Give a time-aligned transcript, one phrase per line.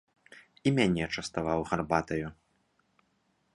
[0.69, 2.27] І мяне частаваў гарбатаю.